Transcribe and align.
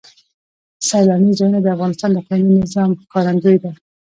سیلانی 0.87 1.31
ځایونه 1.37 1.59
د 1.61 1.67
افغانستان 1.75 2.09
د 2.11 2.17
اقلیمي 2.21 2.53
نظام 2.63 2.89
ښکارندوی 3.01 3.57
ده. 3.63 3.71